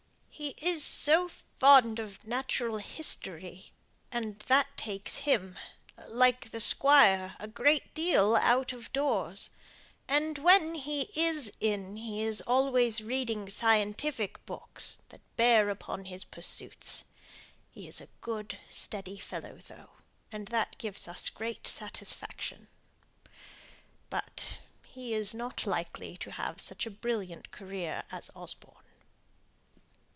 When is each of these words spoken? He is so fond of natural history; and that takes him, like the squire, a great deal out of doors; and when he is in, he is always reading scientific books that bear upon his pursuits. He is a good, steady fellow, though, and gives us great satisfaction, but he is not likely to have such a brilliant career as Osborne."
He 0.33 0.55
is 0.59 0.83
so 0.83 1.27
fond 1.27 1.99
of 1.99 2.25
natural 2.25 2.77
history; 2.79 3.71
and 4.11 4.39
that 4.47 4.75
takes 4.75 5.17
him, 5.17 5.59
like 6.07 6.49
the 6.49 6.59
squire, 6.61 7.35
a 7.37 7.47
great 7.47 7.93
deal 7.93 8.35
out 8.37 8.73
of 8.73 8.91
doors; 8.91 9.51
and 10.07 10.39
when 10.39 10.73
he 10.73 11.11
is 11.15 11.51
in, 11.59 11.95
he 11.97 12.23
is 12.23 12.41
always 12.41 13.01
reading 13.03 13.49
scientific 13.49 14.43
books 14.47 15.03
that 15.09 15.21
bear 15.37 15.69
upon 15.69 16.05
his 16.05 16.23
pursuits. 16.23 17.03
He 17.69 17.87
is 17.87 18.01
a 18.01 18.07
good, 18.21 18.57
steady 18.67 19.19
fellow, 19.19 19.57
though, 19.59 19.91
and 20.31 20.51
gives 20.79 21.07
us 21.07 21.29
great 21.29 21.67
satisfaction, 21.67 22.67
but 24.09 24.57
he 24.81 25.13
is 25.13 25.35
not 25.35 25.67
likely 25.67 26.17
to 26.17 26.31
have 26.31 26.59
such 26.59 26.87
a 26.87 26.91
brilliant 26.91 27.51
career 27.51 28.05
as 28.11 28.31
Osborne." 28.35 28.77